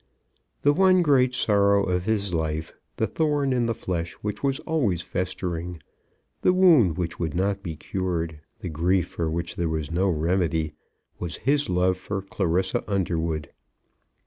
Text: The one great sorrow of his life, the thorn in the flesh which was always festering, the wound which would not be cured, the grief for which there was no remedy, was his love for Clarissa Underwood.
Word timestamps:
The 0.63 0.73
one 0.73 1.03
great 1.03 1.35
sorrow 1.35 1.83
of 1.83 2.05
his 2.05 2.33
life, 2.33 2.73
the 2.97 3.05
thorn 3.05 3.53
in 3.53 3.67
the 3.67 3.75
flesh 3.75 4.13
which 4.23 4.41
was 4.41 4.57
always 4.61 5.03
festering, 5.03 5.79
the 6.41 6.53
wound 6.53 6.97
which 6.97 7.19
would 7.19 7.35
not 7.35 7.61
be 7.61 7.75
cured, 7.75 8.39
the 8.61 8.69
grief 8.69 9.09
for 9.09 9.29
which 9.29 9.57
there 9.57 9.69
was 9.69 9.91
no 9.91 10.09
remedy, 10.09 10.73
was 11.19 11.37
his 11.45 11.69
love 11.69 11.97
for 11.99 12.23
Clarissa 12.23 12.83
Underwood. 12.91 13.51